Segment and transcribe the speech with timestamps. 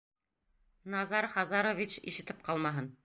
[0.95, 2.91] Назар Хазарович ишетеп ҡалмаһын!